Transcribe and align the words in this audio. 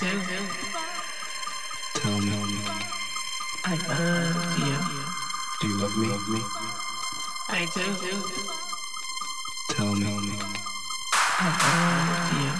do? 0.00 0.20
Tell 1.94 2.18
me. 2.20 2.60
I 3.64 3.76
love 3.88 4.58
you. 4.58 4.76
Do 5.60 5.68
you 5.68 5.76
love 5.80 5.96
me? 5.96 6.08
I 7.48 7.64
do. 7.74 7.84
Tell 9.70 9.94
me. 9.94 10.06
I 11.38 11.50
love 11.72 12.32
you. 12.40 12.52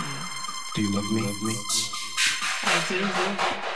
Do 0.75 0.83
you 0.83 0.91
love 0.93 1.11
me? 1.13 1.55
I 2.63 2.85
do. 2.89 3.76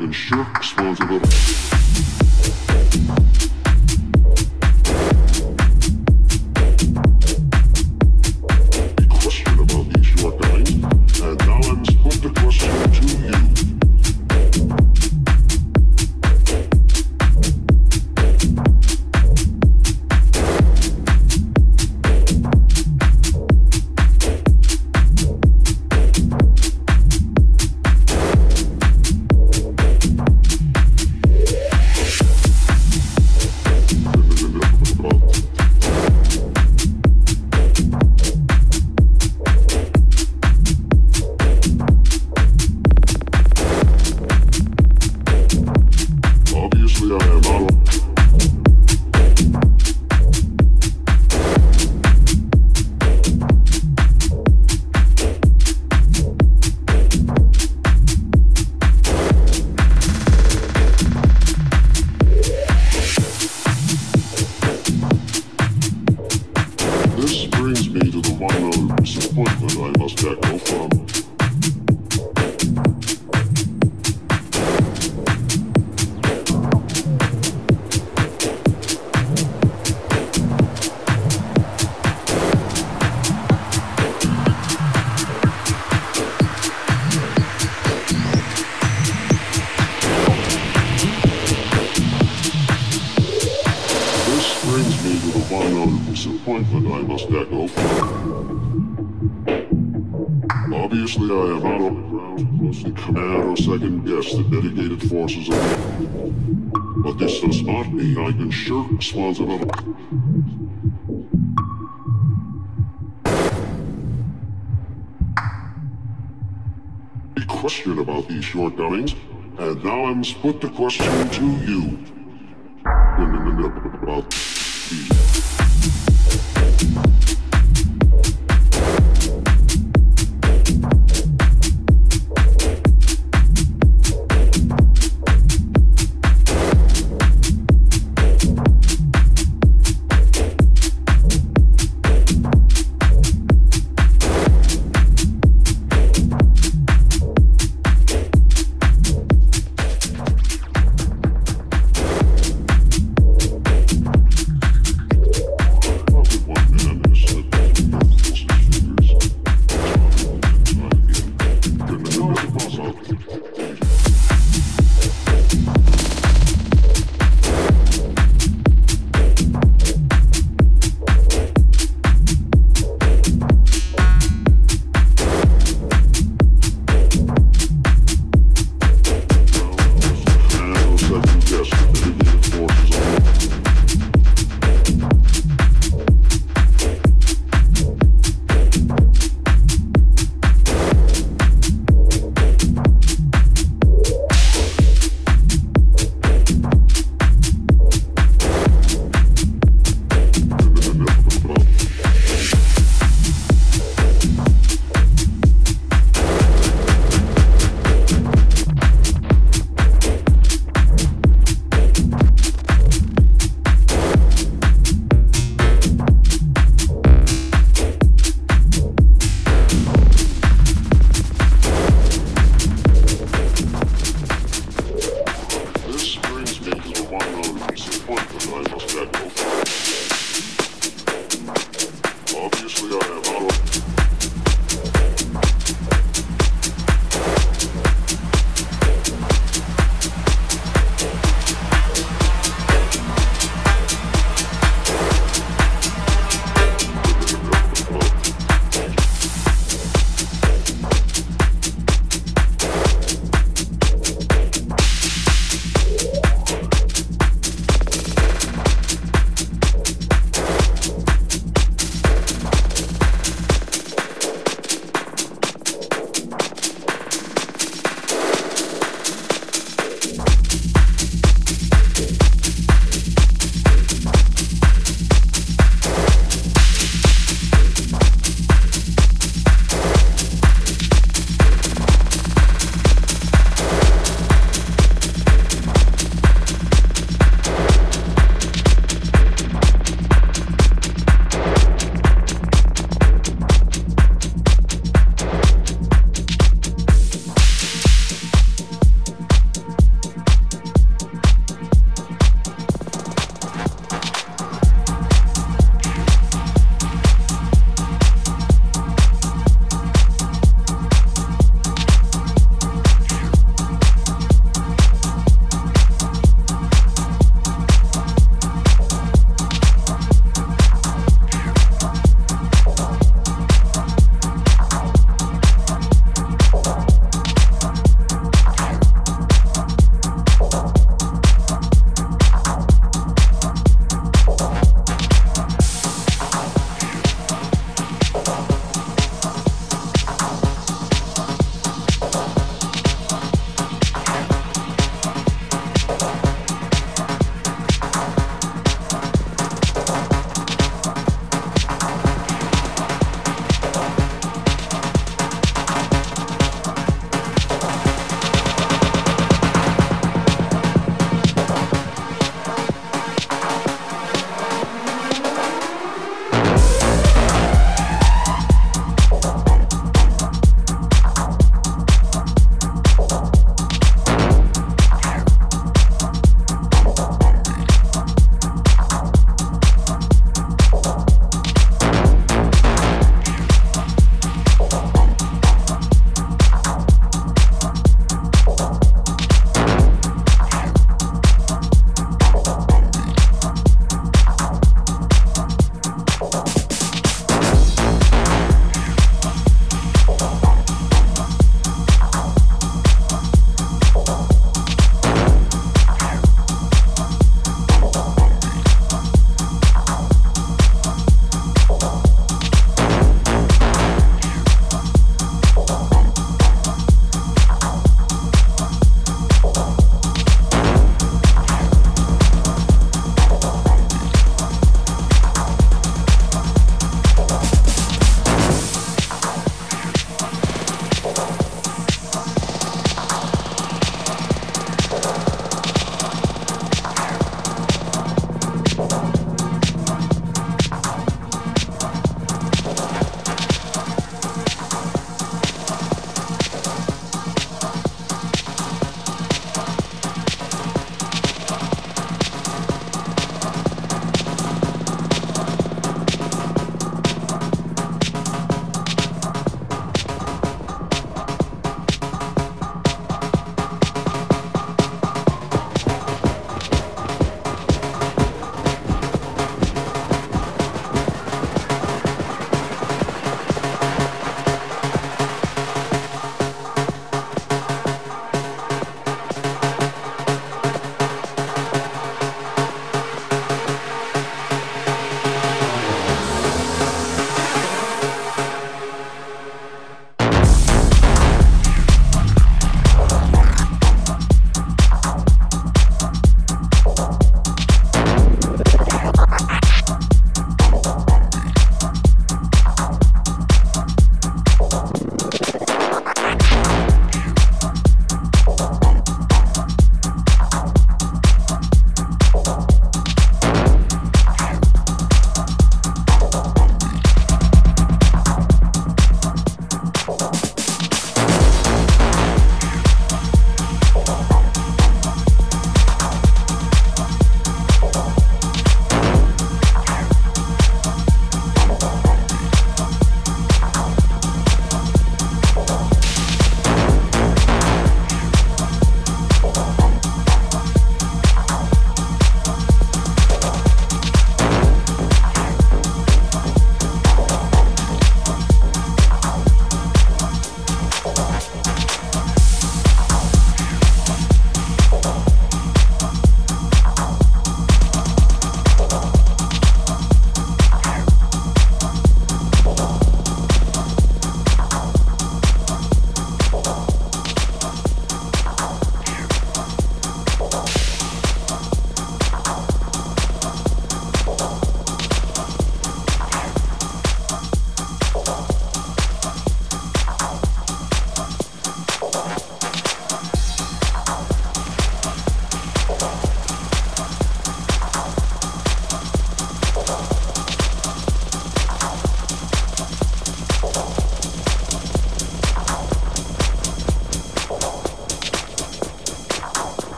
Not 0.00 0.64
mean 1.08 1.20
I 2.70 3.57